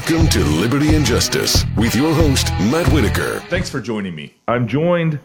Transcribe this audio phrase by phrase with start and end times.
[0.00, 3.40] Welcome to Liberty and Justice with your host, Matt Whitaker.
[3.50, 4.34] Thanks for joining me.
[4.48, 5.18] I'm joined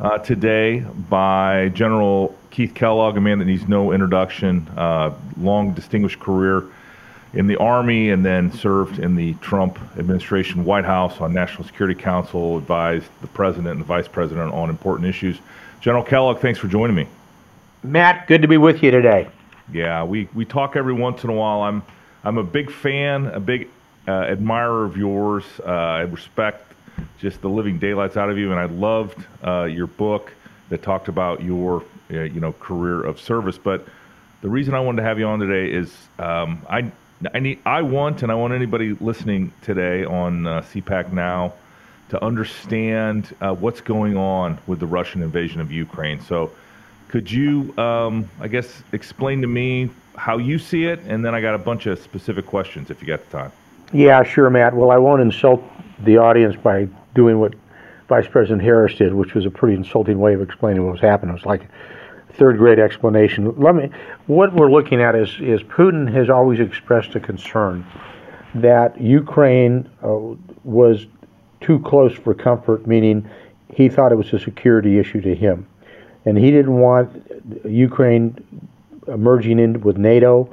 [0.00, 0.80] uh, today
[1.10, 6.64] by General Keith Kellogg, a man that needs no introduction, uh, long distinguished career
[7.34, 12.00] in the Army and then served in the Trump administration White House on National Security
[12.00, 15.38] Council, advised the President and the Vice President on important issues.
[15.82, 17.06] General Kellogg, thanks for joining me.
[17.82, 19.28] Matt, good to be with you today.
[19.70, 21.60] Yeah, we, we talk every once in a while.
[21.60, 21.82] I'm
[22.24, 23.68] I'm a big fan, a big
[24.12, 25.44] admirer of yours.
[25.64, 26.72] Uh, I respect
[27.18, 30.32] just the living daylights out of you, and I loved uh, your book
[30.68, 33.58] that talked about your uh, you know career of service.
[33.58, 33.86] But
[34.42, 36.90] the reason I wanted to have you on today is um, I
[37.34, 41.54] I need I want and I want anybody listening today on uh, CPAC now
[42.08, 46.20] to understand uh, what's going on with the Russian invasion of Ukraine.
[46.20, 46.52] So.
[47.08, 51.40] Could you, um, I guess, explain to me how you see it, and then I
[51.40, 53.52] got a bunch of specific questions if you got the time.
[53.92, 54.74] Yeah, sure, Matt.
[54.74, 55.62] Well, I won't insult
[56.04, 57.54] the audience by doing what
[58.08, 61.30] Vice President Harris did, which was a pretty insulting way of explaining what was happening.
[61.30, 61.68] It was like
[62.34, 63.54] third grade explanation.
[63.56, 63.90] Let me.
[64.26, 67.86] What we're looking at is is Putin has always expressed a concern
[68.56, 70.34] that Ukraine uh,
[70.64, 71.06] was
[71.60, 73.28] too close for comfort, meaning
[73.72, 75.66] he thought it was a security issue to him,
[76.24, 78.36] and he didn't want Ukraine
[79.06, 80.52] merging in with NATO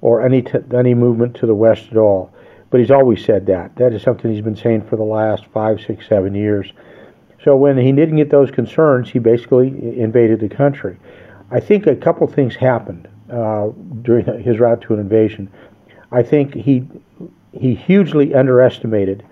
[0.00, 2.32] or any t- any movement to the west at all.
[2.72, 3.76] But he's always said that.
[3.76, 6.72] That is something he's been saying for the last five, six, seven years.
[7.44, 9.68] So when he didn't get those concerns, he basically
[10.00, 10.96] invaded the country.
[11.50, 13.68] I think a couple things happened uh,
[14.00, 15.52] during his route to an invasion.
[16.10, 16.88] I think he
[17.52, 19.22] he hugely underestimated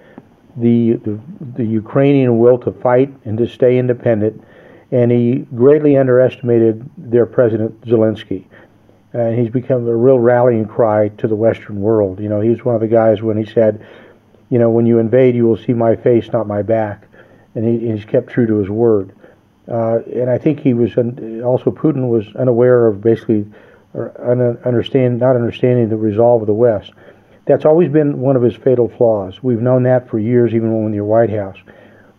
[0.59, 1.19] the, the,
[1.57, 4.45] the Ukrainian will to fight and to stay independent,
[4.91, 8.45] and he greatly underestimated their president Zelensky
[9.13, 12.21] and he's become a real rallying cry to the Western world.
[12.21, 13.85] You know, he's one of the guys when he said,
[14.49, 17.07] you know, when you invade, you will see my face, not my back,
[17.55, 19.13] and he, he's kept true to his word.
[19.69, 23.47] Uh, and I think he was un- also Putin was unaware of basically,
[23.95, 26.93] or un- understand not understanding the resolve of the West.
[27.47, 29.43] That's always been one of his fatal flaws.
[29.43, 31.57] We've known that for years, even when we were in the White House.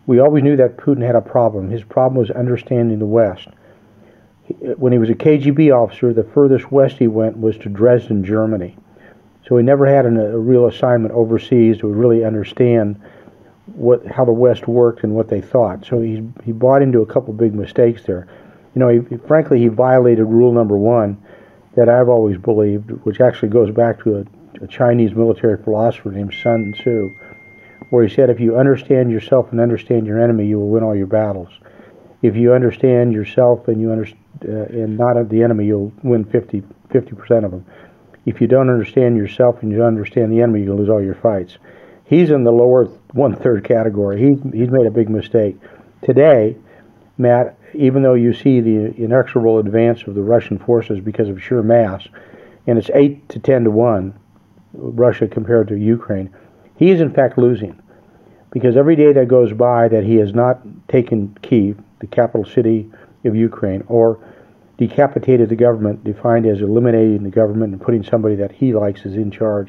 [0.06, 1.70] We always knew that Putin had a problem.
[1.70, 3.48] His problem was understanding the West
[4.76, 8.76] when he was a KGB officer, the furthest west he went was to Dresden, Germany.
[9.46, 13.00] So he never had an, a real assignment overseas to really understand
[13.74, 15.84] what how the West worked and what they thought.
[15.84, 18.28] So he he bought into a couple big mistakes there.
[18.74, 21.22] You know, he, frankly, he violated rule number one
[21.76, 26.34] that I've always believed, which actually goes back to a, a Chinese military philosopher named
[26.42, 27.10] Sun Tzu,
[27.90, 30.94] where he said, "If you understand yourself and understand your enemy, you will win all
[30.94, 31.50] your battles.
[32.22, 36.24] If you understand yourself and you understand Uh, and not of the enemy, you'll win
[36.24, 37.64] 50 percent of them.
[38.26, 41.14] If you don't understand yourself and you don't understand the enemy, you'll lose all your
[41.14, 41.58] fights.
[42.04, 44.20] He's in the lower one third category.
[44.20, 45.56] He he's made a big mistake.
[46.02, 46.56] Today,
[47.18, 51.62] Matt, even though you see the inexorable advance of the Russian forces because of sheer
[51.62, 52.06] mass,
[52.66, 54.14] and it's eight to ten to one,
[54.74, 56.30] Russia compared to Ukraine,
[56.76, 57.80] he is in fact losing
[58.50, 62.90] because every day that goes by that he has not taken Kiev, the capital city
[63.24, 64.20] of Ukraine, or
[64.86, 69.14] decapitated the government, defined as eliminating the government and putting somebody that he likes as
[69.14, 69.68] in charge.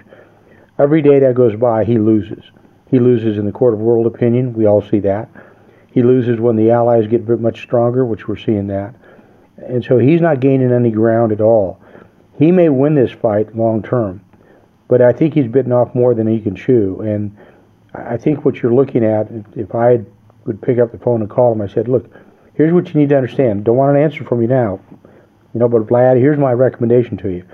[0.80, 2.44] Every day that goes by, he loses.
[2.90, 4.54] He loses in the court of world opinion.
[4.54, 5.30] We all see that.
[5.92, 8.96] He loses when the Allies get much stronger, which we're seeing that.
[9.58, 11.80] And so he's not gaining any ground at all.
[12.40, 14.22] He may win this fight long term,
[14.88, 17.02] but I think he's bitten off more than he can chew.
[17.02, 17.38] And
[17.94, 20.00] I think what you're looking at, if I
[20.46, 22.12] would pick up the phone and call him, I said, look,
[22.56, 23.64] here's what you need to understand.
[23.64, 24.80] Don't want an answer from you now.
[25.54, 27.46] You know, but Vlad, here's my recommendation to you.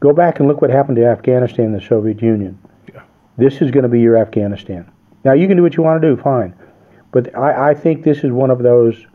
[0.00, 2.58] Go back and look what happened to Afghanistan and the Soviet Union.
[2.92, 3.02] Yeah.
[3.38, 4.90] This is going to be your Afghanistan.
[5.24, 6.54] Now, you can do what you want to do, fine.
[7.10, 9.06] But I, I think this is one of those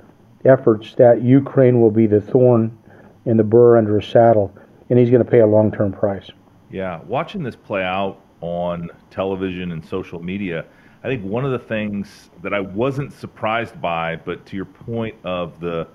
[0.45, 2.77] efforts that Ukraine will be the thorn
[3.25, 4.53] in the burr under his saddle,
[4.89, 6.29] and he's going to pay a long term price.
[6.71, 10.65] Yeah, watching this play out on television and social media,
[11.03, 15.15] I think one of the things that I wasn't surprised by, but to your point
[15.23, 15.87] of the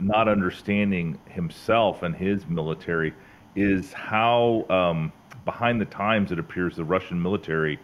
[0.00, 3.14] not understanding himself and his military
[3.54, 5.12] is how um,
[5.44, 7.78] behind the times it appears the Russian military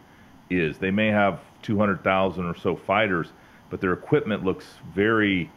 [0.50, 0.78] is.
[0.78, 3.28] They may have 200,000 or so fighters,
[3.70, 5.50] but their equipment looks very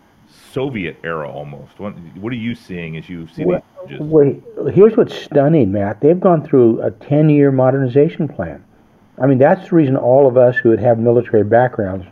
[0.51, 1.79] Soviet era almost.
[1.79, 4.43] What, what are you seeing as you see well, these images?
[4.55, 6.01] Well, here's what's stunning, Matt.
[6.01, 8.63] They've gone through a 10 year modernization plan.
[9.17, 12.05] I mean, that's the reason all of us who would have military backgrounds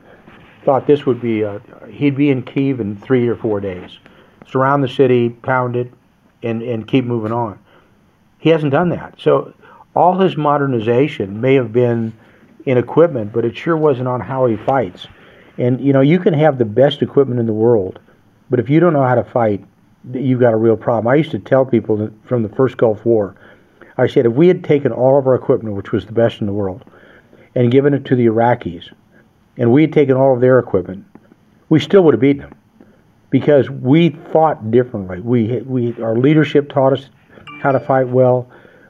[0.63, 3.97] thought this would be, a, he'd be in Kiev in three or four days
[4.51, 5.91] surround the city, pound it,
[6.43, 7.59] and, and keep moving on.
[8.39, 9.15] He hasn't done that.
[9.17, 9.53] So
[9.95, 12.13] all his modernization may have been
[12.65, 15.07] in equipment, but it sure wasn't on how he fights.
[15.57, 17.99] And you know, you can have the best equipment in the world,
[18.49, 19.63] but if you don't know how to fight,
[20.13, 21.07] you've got a real problem.
[21.07, 23.35] I used to tell people from the first Gulf War,
[23.97, 26.47] I said if we had taken all of our equipment, which was the best in
[26.47, 26.85] the world,
[27.55, 28.93] and given it to the Iraqis,
[29.57, 31.05] and we had taken all of their equipment,
[31.67, 32.58] we still would have beaten them
[33.29, 35.19] because we fought differently.
[35.21, 37.09] We we our leadership taught us
[37.61, 38.49] how to fight well.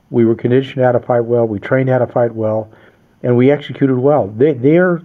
[0.09, 1.45] We were conditioned how to fight well.
[1.45, 2.71] We trained how to fight well,
[3.23, 4.27] and we executed well.
[4.27, 5.01] They, their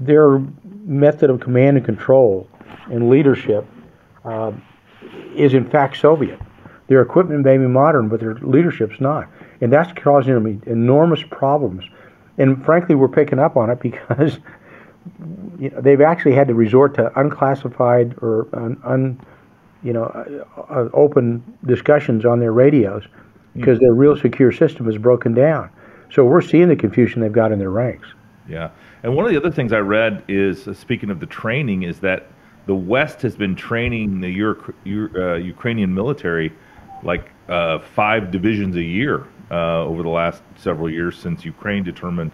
[0.00, 0.38] their
[0.84, 2.48] method of command and control
[2.90, 3.66] and leadership
[4.24, 4.52] uh,
[5.34, 6.38] is in fact Soviet.
[6.86, 9.28] Their equipment may be modern, but their leadership's not,
[9.60, 11.84] and that's causing them enormous problems.
[12.38, 14.38] And frankly, we're picking up on it because
[15.58, 19.20] you know, they've actually had to resort to unclassified or un, un
[19.82, 23.04] you know, uh, uh, open discussions on their radios
[23.54, 25.70] because their real secure system is broken down.
[26.10, 28.08] So we're seeing the confusion they've got in their ranks.
[28.48, 28.70] Yeah,
[29.02, 32.00] and one of the other things I read is, uh, speaking of the training, is
[32.00, 32.28] that
[32.66, 36.52] the West has been training the Euro- uh, Ukrainian military
[37.02, 42.32] like uh, five divisions a year uh, over the last several years since Ukraine determined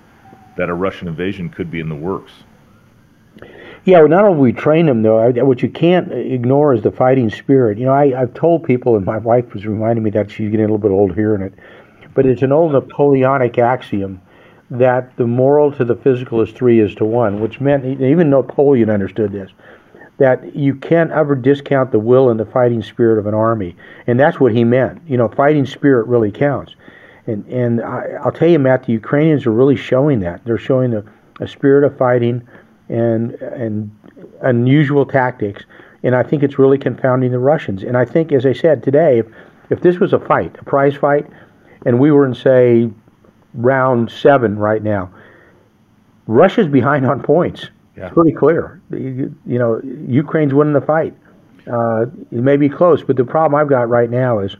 [0.56, 2.32] that a Russian invasion could be in the works.
[3.84, 7.28] Yeah, well, not only we train them though, what you can't ignore is the fighting
[7.28, 7.76] spirit.
[7.76, 10.64] You know, I, I've told people, and my wife was reminding me that she's getting
[10.64, 11.52] a little bit old hearing it,
[12.14, 14.22] but it's an old Napoleonic axiom
[14.70, 18.88] that the moral to the physical is three is to one, which meant even Napoleon
[18.88, 19.50] understood this.
[20.16, 23.76] That you can't ever discount the will and the fighting spirit of an army,
[24.06, 25.02] and that's what he meant.
[25.06, 26.74] You know, fighting spirit really counts,
[27.26, 30.44] and and I, will tell you, Matt, the Ukrainians are really showing that.
[30.44, 31.04] They're showing a,
[31.40, 32.46] a spirit of fighting,
[32.88, 33.90] and and
[34.42, 35.64] unusual tactics,
[36.02, 37.82] and I think it's really confounding the Russians.
[37.82, 39.26] And I think, as I said today, if,
[39.70, 41.26] if this was a fight, a prize fight,
[41.86, 42.90] and we were in say
[43.54, 45.10] round seven right now,
[46.26, 47.68] Russia's behind on points.
[47.96, 48.06] Yeah.
[48.06, 48.80] It's pretty clear.
[48.90, 51.14] You, you, know, Ukraine's winning the fight.
[51.70, 54.56] Uh, it may be close, but the problem I've got right now is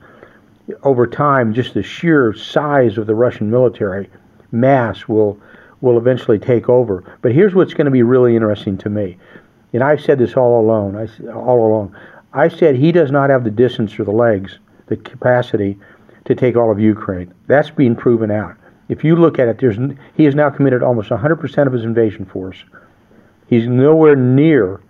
[0.82, 4.08] over time, just the sheer size of the Russian military
[4.52, 5.38] mass will
[5.80, 7.04] will eventually take over.
[7.22, 9.16] But here's what's going to be really interesting to me,
[9.72, 10.96] and I've said this all alone.
[10.96, 11.96] I all along.
[12.32, 15.78] I said he does not have the distance or the legs, the capacity
[16.24, 17.32] to take all of Ukraine.
[17.46, 18.56] That's being proven out.
[18.88, 19.78] If you look at it, there's
[20.14, 22.64] he has now committed almost 100% of his invasion force.
[23.46, 24.80] He's nowhere near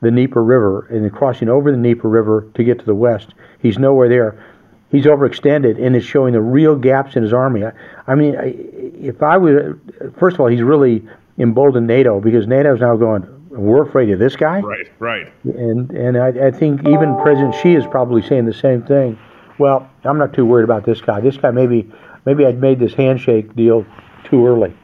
[0.00, 3.34] the Dnieper River and crossing over the Dnieper River to get to the west.
[3.60, 4.44] He's nowhere there
[4.90, 7.64] he's overextended and is showing the real gaps in his army.
[7.64, 7.72] I,
[8.06, 8.54] I mean, I,
[9.00, 9.76] if I was,
[10.18, 11.06] first of all, he's really
[11.38, 14.60] emboldened NATO because NATO is now going, we're afraid of this guy.
[14.60, 15.32] Right, right.
[15.44, 19.18] And and I, I think even President Xi is probably saying the same thing.
[19.58, 21.20] Well, I'm not too worried about this guy.
[21.20, 21.90] This guy maybe
[22.24, 23.84] maybe I'd made this handshake deal
[24.24, 24.76] too early.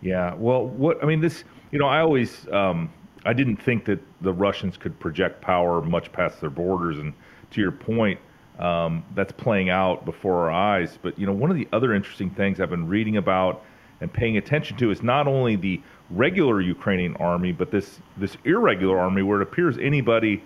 [0.00, 0.34] Yeah.
[0.34, 2.90] Well, what I mean, this you know, I always um,
[3.24, 7.12] I didn't think that the Russians could project power much past their borders, and
[7.50, 8.18] to your point
[8.58, 10.98] um, that's playing out before our eyes.
[11.00, 13.64] But you know, one of the other interesting things I've been reading about
[14.00, 18.98] and paying attention to is not only the regular Ukrainian army, but this this irregular
[18.98, 20.42] army, where it appears anybody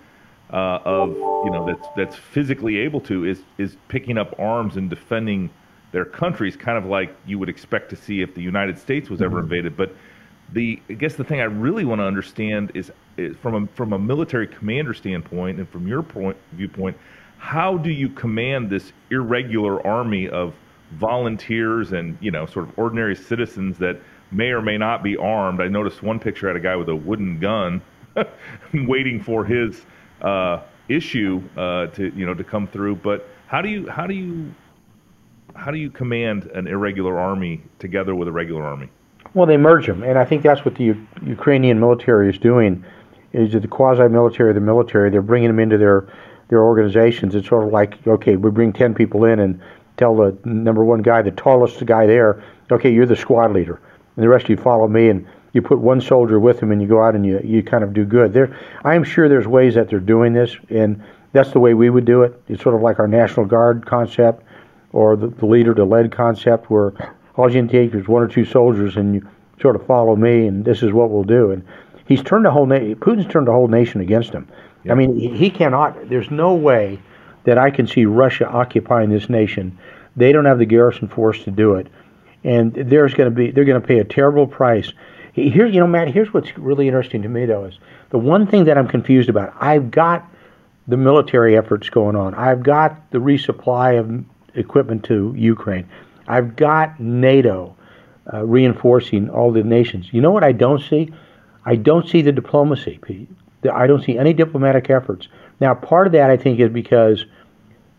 [0.52, 4.88] uh, of you know that's that's physically able to is is picking up arms and
[4.88, 5.50] defending
[5.92, 9.22] their countries, kind of like you would expect to see if the United States was
[9.22, 9.44] ever mm-hmm.
[9.44, 9.76] invaded.
[9.76, 9.94] But
[10.52, 13.92] the I guess the thing I really want to understand is, is from a from
[13.92, 16.96] a military commander standpoint and from your point viewpoint
[17.38, 20.55] how do you command this irregular army of
[20.93, 24.00] volunteers and you know sort of ordinary citizens that
[24.31, 25.61] may or may not be armed?
[25.61, 27.83] I noticed one picture had a guy with a wooden gun
[28.75, 29.85] waiting for his
[30.23, 32.97] uh, issue uh, to you know to come through.
[32.97, 34.52] But how do you how do you
[35.55, 38.88] how do you command an irregular army together with a regular army?
[39.35, 42.85] Well, they merge them, and I think that's what the U- Ukrainian military is doing.
[43.33, 45.11] Is the quasi-military, the military?
[45.11, 46.07] They're bringing them into their
[46.48, 47.34] their organizations.
[47.34, 49.60] It's sort of like, okay, we bring 10 people in and
[49.96, 53.80] tell the number one guy, the tallest guy there, okay, you're the squad leader.
[54.16, 56.82] And the rest of you follow me and you put one soldier with him and
[56.82, 58.32] you go out and you, you kind of do good.
[58.32, 61.90] There, I am sure there's ways that they're doing this, and that's the way we
[61.90, 62.40] would do it.
[62.48, 64.42] It's sort of like our National Guard concept
[64.92, 66.92] or the, the leader to lead concept where
[67.36, 69.28] all you take is one or two soldiers and you
[69.60, 71.50] sort of follow me and this is what we'll do.
[71.50, 71.66] And
[72.06, 74.48] he's turned the whole, na- Putin's turned the whole nation against him.
[74.87, 74.93] Yeah.
[74.93, 76.09] I mean, he cannot.
[76.09, 77.00] There's no way
[77.45, 79.78] that I can see Russia occupying this nation.
[80.16, 81.88] They don't have the garrison force to do it,
[82.45, 84.93] and there's going to be they're going to pay a terrible price.
[85.33, 86.09] Here, you know, Matt.
[86.09, 87.78] Here's what's really interesting to me, though, is
[88.11, 89.55] the one thing that I'm confused about.
[89.61, 90.25] I've got
[90.88, 92.35] the military efforts going on.
[92.35, 94.25] I've got the resupply of
[94.55, 95.88] equipment to Ukraine.
[96.28, 97.76] I've got NATO
[98.33, 100.09] uh, reinforcing all the nations.
[100.12, 101.12] You know what I don't see?
[101.64, 102.99] I don't see the diplomacy.
[103.02, 103.28] Pete.
[103.72, 105.28] I don't see any diplomatic efforts.
[105.60, 107.25] Now, part of that I think is because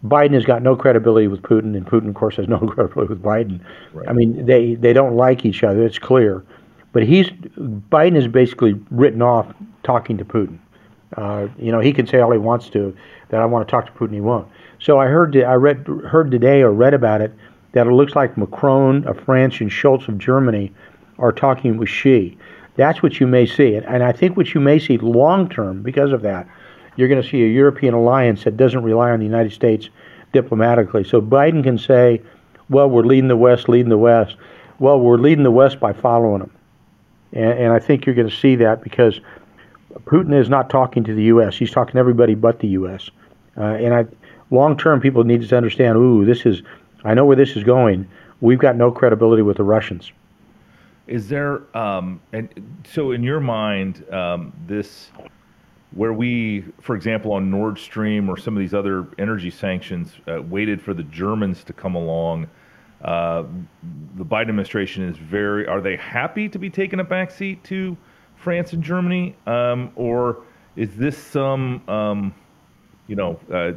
[0.05, 3.21] Biden has got no credibility with Putin, and Putin, of course, has no credibility with
[3.21, 3.59] Biden.
[3.93, 4.07] Right.
[4.07, 5.83] I mean, they they don't like each other.
[5.83, 6.43] It's clear.
[6.93, 10.59] But he's Biden is basically written off talking to Putin.
[11.15, 12.95] Uh, you know, he can say all he wants to
[13.29, 14.13] that I want to talk to Putin.
[14.13, 14.47] He won't.
[14.79, 17.33] So I heard I read heard today or read about it
[17.73, 20.71] that it looks like Macron of France and Scholz of Germany
[21.19, 22.37] are talking with Xi.
[22.77, 26.11] That's what you may see, and I think what you may see long term because
[26.11, 26.47] of that,
[26.95, 29.89] you're going to see a European alliance that doesn't rely on the United States
[30.31, 31.03] diplomatically.
[31.03, 32.21] So Biden can say,
[32.69, 34.37] "Well, we're leading the West, leading the West."
[34.79, 36.51] Well, we're leading the West by following them,
[37.33, 39.19] and, and I think you're going to see that because
[40.05, 41.57] Putin is not talking to the U.S.
[41.57, 43.09] He's talking to everybody but the U.S.
[43.57, 44.05] Uh, and I,
[44.51, 45.97] long term, people need to understand.
[45.97, 46.61] Ooh, this is.
[47.03, 48.07] I know where this is going.
[48.39, 50.11] We've got no credibility with the Russians.
[51.07, 52.49] Is there, um, and
[52.85, 55.09] so in your mind, um, this,
[55.91, 60.41] where we, for example, on Nord Stream or some of these other energy sanctions, uh,
[60.41, 62.47] waited for the Germans to come along.
[63.01, 63.43] Uh,
[64.17, 67.95] the Biden administration is very, are they happy to be taking a backseat to
[68.35, 69.33] France and Germany?
[69.45, 70.43] Um, or
[70.75, 72.35] is this some, um,
[73.07, 73.71] you know, uh,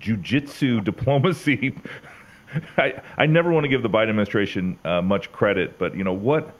[0.00, 1.76] jujitsu diplomacy?
[2.76, 6.12] I, I never want to give the Biden administration uh, much credit, but you know
[6.12, 6.56] what?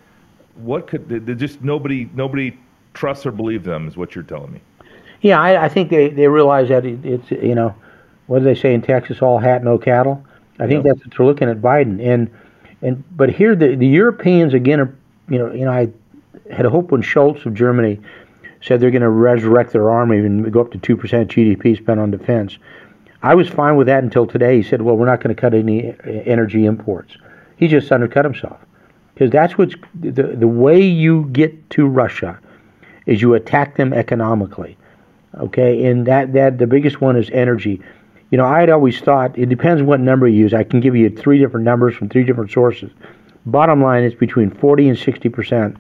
[0.57, 2.57] What could just nobody nobody
[2.95, 4.61] trusts or believes them is what you're telling me.
[5.23, 7.75] Yeah, I, I think they, they realize that it, it's you know,
[8.27, 9.23] what do they say in Texas?
[9.23, 10.25] All hat, no cattle.
[10.59, 12.31] I think that's what they're looking at Biden and
[12.83, 14.95] and but here the the Europeans again are
[15.29, 15.89] you know you know I
[16.53, 17.99] had a hope when Scholz of Germany
[18.61, 21.99] said they're going to resurrect their army and go up to two percent GDP spent
[21.99, 22.59] on defense.
[23.23, 24.57] I was fine with that until today.
[24.57, 27.17] He said, "Well, we're not going to cut any energy imports."
[27.57, 28.59] He just undercut himself
[29.15, 32.39] because that's what's the the way you get to Russia
[33.07, 34.77] is you attack them economically.
[35.39, 37.81] Okay, and that that the biggest one is energy.
[38.31, 40.55] You know, I had always thought it depends what number you use.
[40.55, 42.91] I can give you three different numbers from three different sources.
[43.45, 45.77] Bottom line is between 40 and 60 percent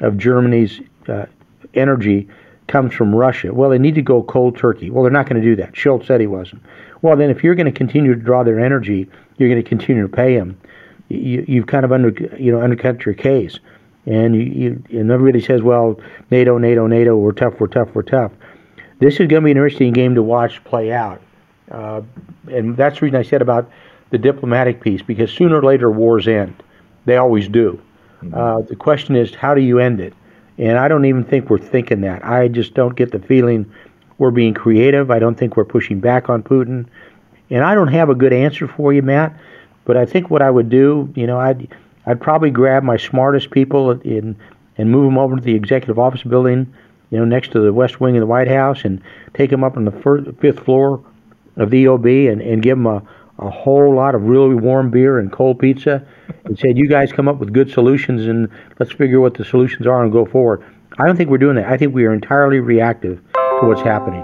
[0.00, 1.26] of Germany's uh,
[1.74, 2.28] energy
[2.68, 3.52] comes from Russia.
[3.52, 4.88] Well, they need to go cold turkey.
[4.90, 5.72] Well, they're not going to do that.
[5.72, 6.62] Scholz said he wasn't.
[7.02, 10.02] Well, then if you're going to continue to draw their energy, you're going to continue
[10.02, 10.58] to pay them
[11.12, 13.58] you, you've kind of under you know undercut your case,
[14.06, 16.00] and you, you and everybody says, well,
[16.30, 18.32] NATO, NATO, NATO, we're tough, we're tough, we're tough.
[18.98, 21.20] This is going to be an interesting game to watch play out,
[21.70, 22.02] uh,
[22.50, 23.70] and that's the reason I said about
[24.10, 26.54] the diplomatic piece because sooner or later wars end.
[27.04, 27.80] They always do.
[28.22, 28.34] Mm-hmm.
[28.34, 30.14] Uh, the question is, how do you end it?
[30.58, 32.24] And I don't even think we're thinking that.
[32.24, 33.72] I just don't get the feeling
[34.18, 35.10] we're being creative.
[35.10, 36.86] I don't think we're pushing back on Putin.
[37.50, 39.36] And I don't have a good answer for you, Matt.
[39.84, 41.68] But I think what I would do, you know, I'd
[42.06, 44.36] I'd probably grab my smartest people in
[44.78, 46.72] and move them over to the executive office building,
[47.10, 49.00] you know, next to the west wing of the White House, and
[49.34, 51.04] take them up on the first, fifth floor
[51.56, 53.02] of the EOB and, and give them a,
[53.38, 56.04] a whole lot of really warm beer and cold pizza,
[56.44, 58.48] and said, "You guys come up with good solutions, and
[58.78, 60.64] let's figure what the solutions are and go forward."
[60.98, 61.66] I don't think we're doing that.
[61.66, 64.22] I think we are entirely reactive to what's happening.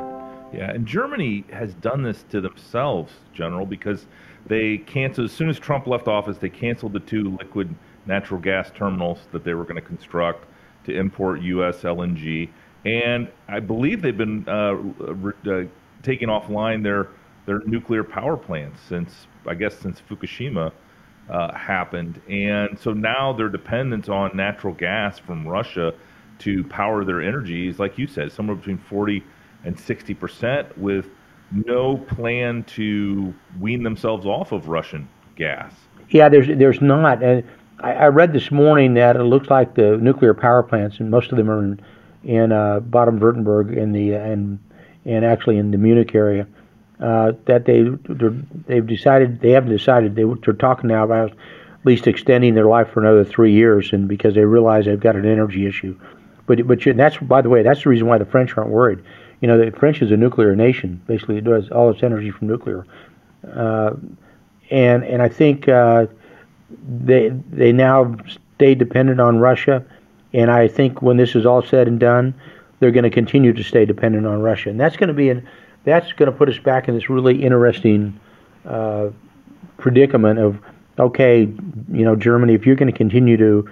[0.53, 4.07] Yeah, and Germany has done this to themselves, General, because
[4.49, 6.39] they canceled as soon as Trump left office.
[6.39, 7.75] They canceled the two liquid
[8.07, 10.47] natural gas terminals that they were going to construct
[10.85, 11.83] to import U.S.
[11.83, 12.49] LNG,
[12.85, 15.69] and I believe they've been uh, re- uh,
[16.03, 17.09] taking offline their
[17.47, 20.73] their nuclear power plants since I guess since Fukushima
[21.29, 25.93] uh, happened, and so now their dependence on natural gas from Russia
[26.41, 29.23] to power their energy is, like you said, somewhere between forty
[29.65, 31.07] and sixty percent, with
[31.51, 35.73] no plan to wean themselves off of Russian gas.
[36.11, 37.23] Yeah, there's there's not.
[37.23, 37.45] And
[37.81, 41.31] I, I read this morning that it looks like the nuclear power plants, and most
[41.31, 41.81] of them are in,
[42.25, 44.59] in uh, Baden-Württemberg in the and
[45.05, 46.47] and actually in the Munich area,
[47.01, 47.85] uh, that they
[48.67, 52.91] they've decided they haven't decided they, they're talking now about at least extending their life
[52.91, 55.99] for another three years, and because they realize they've got an energy issue.
[56.47, 59.03] But but that's by the way that's the reason why the French aren't worried
[59.41, 61.01] you know, the French is a nuclear nation.
[61.07, 62.87] Basically, it does all its energy from nuclear,
[63.55, 63.93] uh,
[64.71, 66.07] and and I think uh,
[66.89, 68.17] they they now
[68.55, 69.85] stay dependent on Russia,
[70.33, 72.35] and I think when this is all said and done,
[72.81, 75.49] they're going to continue to stay dependent on Russia, and that's going to be an
[75.85, 78.19] that's going to put us back in this really interesting
[78.67, 79.09] uh,
[79.79, 80.59] predicament of
[80.99, 83.69] okay, you know, Germany, if you're going to continue to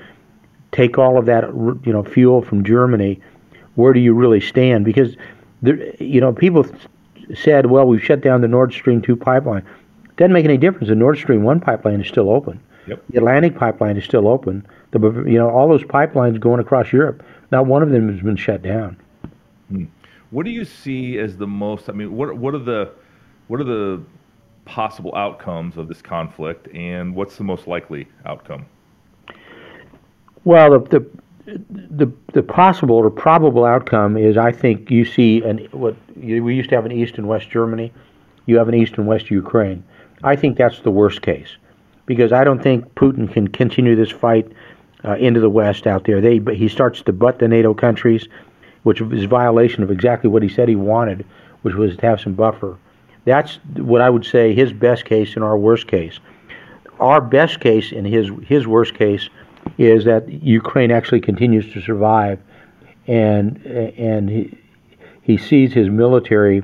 [0.73, 1.45] take all of that,
[1.85, 3.21] you know, fuel from Germany,
[3.75, 4.85] where do you really stand?
[4.85, 5.17] Because
[5.63, 6.67] there, you know, people
[7.35, 9.67] said, well, we've shut down the Nord Stream 2 pipeline.
[10.17, 10.89] Doesn't make any difference.
[10.89, 12.61] The Nord Stream 1 pipeline is still open.
[12.87, 13.03] Yep.
[13.11, 14.67] The Atlantic pipeline is still open.
[14.93, 17.23] The you know all those pipelines going across Europe.
[17.51, 18.97] Not one of them has been shut down.
[19.69, 19.85] Hmm.
[20.31, 21.89] What do you see as the most?
[21.89, 22.93] I mean, what what are the
[23.49, 24.03] what are the
[24.65, 28.67] possible outcomes of this conflict, and what's the most likely outcome?
[30.45, 31.11] Well, the the
[31.47, 36.55] the, the possible or probable outcome is, I think, you see an what you, we
[36.55, 37.93] used to have an East and West Germany.
[38.47, 39.85] You have an East and West Ukraine.
[40.25, 41.57] I think that's the worst case,
[42.07, 44.51] because I don't think Putin can continue this fight
[45.05, 46.21] uh, into the West out there.
[46.21, 48.29] They he starts to butt the NATO countries,
[48.83, 51.25] which is violation of exactly what he said he wanted,
[51.63, 52.77] which was to have some buffer.
[53.25, 56.19] That's what I would say his best case and our worst case.
[56.99, 59.29] Our best case and his his worst case
[59.79, 62.41] is that Ukraine actually continues to survive,
[63.07, 64.59] and and he,
[65.23, 66.63] he sees his military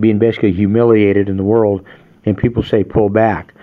[0.00, 1.84] being basically humiliated in the world,
[2.24, 3.54] and people say pull back.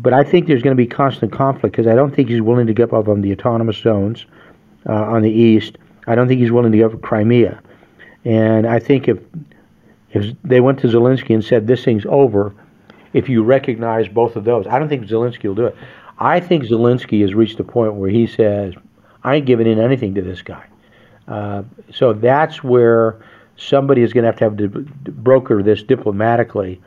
[0.00, 2.68] But I think there's going to be constant conflict because I don't think he's willing
[2.68, 4.26] to give up on the autonomous zones
[4.88, 5.76] uh, on the east.
[6.06, 7.60] I don't think he's willing to give up Crimea,
[8.24, 9.18] and I think if
[10.12, 12.54] if they went to Zelensky and said this thing's over,
[13.12, 15.76] if you recognize both of those, I don't think Zelensky will do it.
[16.18, 18.74] I think Zelensky has reached a point where he says,
[19.22, 20.64] I ain't giving in anything to this guy.
[21.28, 23.20] Uh, so that's where
[23.56, 24.68] somebody is going to have to have to
[25.12, 26.80] broker this diplomatically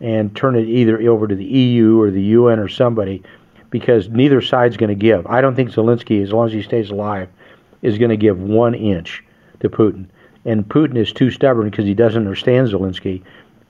[0.00, 3.22] and turn it either over to the EU or the UN or somebody
[3.70, 5.26] because neither side's going to give.
[5.26, 7.28] I don't think Zelensky, as long as he stays alive,
[7.82, 9.24] is going to give one inch
[9.60, 10.06] to Putin.
[10.44, 13.22] And Putin is too stubborn because he doesn't understand Zelensky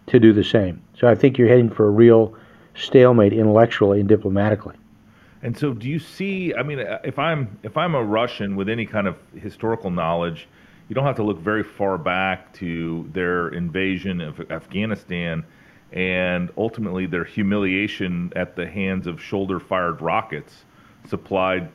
[0.07, 0.83] to do the same.
[0.99, 2.35] So I think you're heading for a real
[2.75, 4.77] stalemate intellectually and diplomatically.
[5.42, 6.54] And so, do you see?
[6.54, 10.49] I mean, uh, if I'm if I'm a Russian with any kind of historical knowledge,
[10.88, 15.45] you don't have to look very far back to their invasion of Afghanistan
[15.92, 20.64] and ultimately their humiliation at the hands of shoulder-fired rockets
[21.07, 21.70] supplied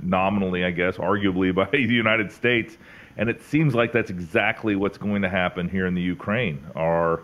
[0.00, 2.76] nominally, I guess, arguably by the United States.
[3.16, 6.64] And it seems like that's exactly what's going to happen here in the Ukraine.
[6.74, 7.22] Are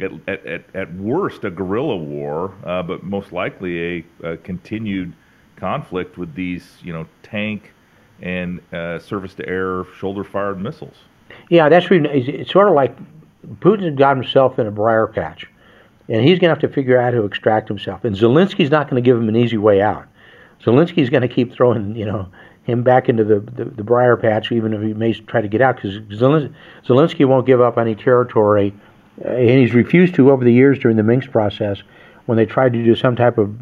[0.00, 5.12] at, at, at worst a guerrilla war, uh, but most likely a, a, continued
[5.56, 7.72] conflict with these, you know, tank
[8.20, 10.96] and uh, surface-to-air shoulder-fired missiles.
[11.50, 12.96] Yeah, that's really, it's sort of like
[13.60, 15.46] Putin's got himself in a briar patch,
[16.08, 18.04] and he's going to have to figure out how to extract himself.
[18.04, 20.06] And Zelensky's not going to give him an easy way out.
[20.62, 22.28] Zelensky's going to keep throwing, you know,
[22.64, 25.60] him back into the, the, the briar patch, even if he may try to get
[25.60, 28.74] out, because Zelensky won't give up any territory
[29.24, 31.82] and he's refused to over the years during the Minsk process
[32.26, 33.56] when they tried to do some type of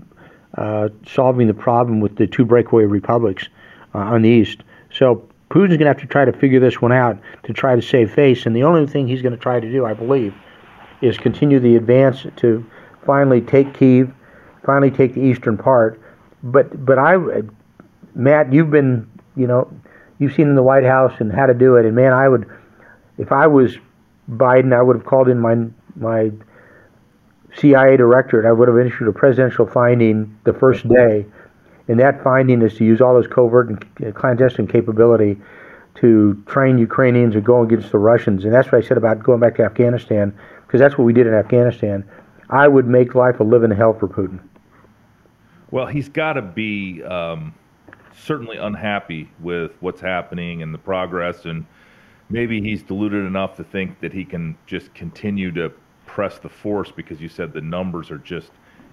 [0.56, 3.48] uh, solving the problem with the two breakaway republics
[3.94, 4.62] uh, on the east.
[4.92, 7.82] So Putin's going to have to try to figure this one out to try to
[7.82, 10.34] save face, and the only thing he's going to try to do, I believe,
[11.00, 12.64] is continue the advance to
[13.04, 14.12] finally take Kiev,
[14.64, 16.00] finally take the eastern part.
[16.42, 17.16] But but I,
[18.14, 19.70] Matt, you've been you know
[20.18, 22.48] you've seen in the White House and how to do it, and man, I would
[23.18, 23.76] if I was
[24.30, 25.56] Biden, I would have called in my
[25.96, 26.30] my
[27.56, 28.46] CIA directorate.
[28.46, 31.26] I would have issued a presidential finding the first day,
[31.88, 35.40] and that finding is to use all this covert and clandestine capability
[35.96, 38.44] to train Ukrainians and go against the Russians.
[38.44, 41.26] And that's what I said about going back to Afghanistan, because that's what we did
[41.26, 42.04] in Afghanistan.
[42.50, 44.40] I would make life a living hell for Putin.
[45.70, 47.54] Well, he's got to be um,
[48.16, 51.66] certainly unhappy with what's happening and the progress and
[52.28, 55.72] maybe he's deluded enough to think that he can just continue to
[56.06, 58.50] press the force because you said the numbers are just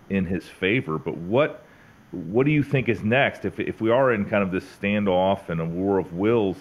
[0.10, 0.98] in his favor.
[0.98, 1.65] But what
[2.12, 3.46] what do you think is next?
[3.46, 6.58] If if we are in kind of this standoff and a war of wills,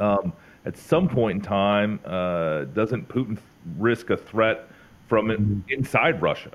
[0.00, 0.32] um,
[0.64, 3.38] at some point in time, uh, doesn't Putin
[3.78, 4.68] risk a threat
[5.08, 6.50] from inside Russia?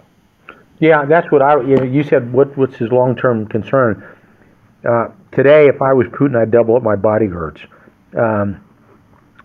[0.80, 1.62] Yeah, that's what I.
[1.62, 4.06] You, know, you said what what's his long term concern?
[4.84, 7.62] Uh, today, if I was Putin, I'd double up my bodyguards.
[8.18, 8.64] Um,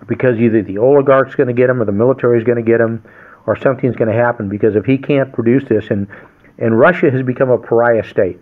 [0.08, 2.80] because either the oligarch's going to get him or the military is going to get
[2.80, 3.02] him
[3.46, 6.06] or something's going to happen because if he can't produce this and
[6.58, 8.40] and Russia has become a pariah state.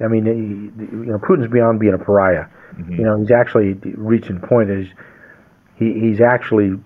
[0.00, 2.46] I mean, you know, Putin's beyond being a pariah.
[2.74, 2.92] Mm-hmm.
[2.92, 4.88] You know, he's actually reaching point he's
[5.76, 6.78] he, he's actually,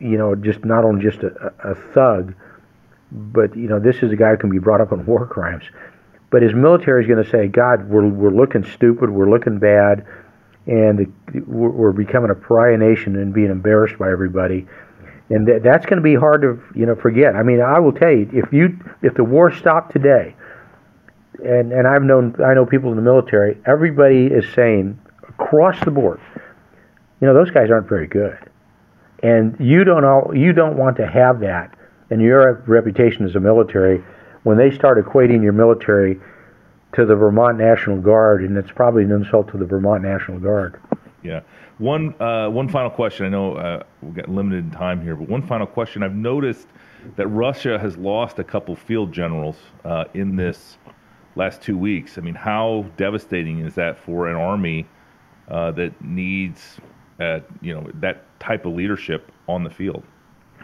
[0.00, 2.34] you know, just not only just a, a thug,
[3.10, 5.64] but you know, this is a guy who can be brought up on war crimes.
[6.30, 10.06] But his military is going to say, God, we're we're looking stupid, we're looking bad
[10.66, 11.12] and
[11.46, 14.66] we're becoming a pariah nation and being embarrassed by everybody.
[15.30, 17.34] And that's going to be hard to you know forget.
[17.34, 20.34] I mean, I will tell you, if you if the war stopped today,
[21.42, 25.90] and and I've known I know people in the military, everybody is saying across the
[25.90, 26.20] board,
[27.20, 28.38] you know, those guys aren't very good,
[29.22, 31.78] and you don't all you don't want to have that
[32.10, 34.04] and your reputation as a military
[34.42, 36.20] when they start equating your military
[36.94, 40.80] to the Vermont National Guard, and it's probably an insult to the Vermont National Guard.
[41.22, 41.40] Yeah.
[41.78, 43.26] One uh, one final question.
[43.26, 46.02] I know uh, we've got limited time here, but one final question.
[46.02, 46.68] I've noticed
[47.16, 50.76] that Russia has lost a couple field generals uh, in this
[51.34, 52.18] last two weeks.
[52.18, 54.86] I mean, how devastating is that for an army
[55.48, 56.78] uh, that needs,
[57.20, 60.02] uh, you know, that type of leadership on the field?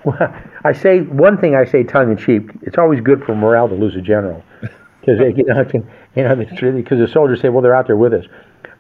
[0.05, 0.33] Well,
[0.65, 1.57] I say one thing.
[1.57, 2.51] I say tongue in cheek.
[2.63, 4.45] It's always good for morale to lose a general,
[5.17, 8.27] because you know, you know, because the soldiers say, "Well, they're out there with us."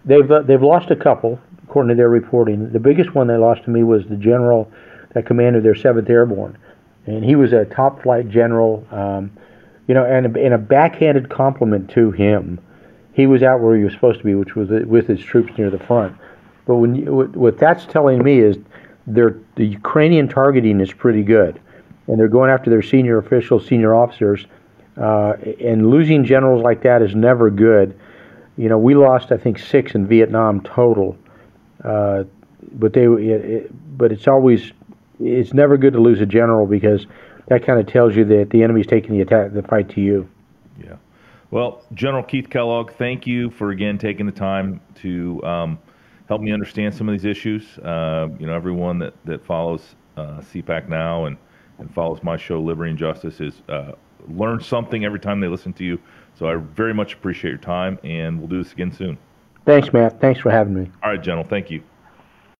[0.04, 2.70] They've uh, they've lost a couple, according to their reporting.
[2.70, 4.70] The biggest one they lost to me was the general
[5.14, 6.58] that commanded their Seventh Airborne,
[7.06, 8.86] and he was a top flight general.
[8.90, 9.30] Um,
[9.86, 12.60] you know, and in a backhanded compliment to him,
[13.14, 15.70] he was out where he was supposed to be, which was with his troops near
[15.70, 16.14] the front.
[16.66, 18.58] But when you, what, that's telling me is
[19.06, 21.58] the Ukrainian targeting is pretty good,
[22.06, 24.46] and they're going after their senior officials, senior officers,
[24.98, 27.98] uh, and losing generals like that is never good.
[28.56, 31.16] You know, we lost I think six in Vietnam total,
[31.84, 32.24] uh,
[32.72, 34.72] but they it, it, but it's always
[35.20, 37.06] it's never good to lose a general because
[37.48, 40.28] that kind of tells you that the enemy's taking the attack, the fight to you.
[40.82, 40.96] Yeah.
[41.50, 45.78] Well, General Keith Kellogg, thank you for again taking the time to um,
[46.28, 47.78] help me understand some of these issues.
[47.78, 51.36] Uh, you know, everyone that that follows uh, CPAC now and
[51.78, 53.92] and follows my show Liberty and Justice is uh,
[54.28, 55.98] learn something every time they listen to you.
[56.38, 59.18] So I very much appreciate your time, and we'll do this again soon.
[59.64, 60.20] Thanks, Matt.
[60.20, 60.90] Thanks for having me.
[61.02, 61.44] All right, General.
[61.44, 61.82] Thank you.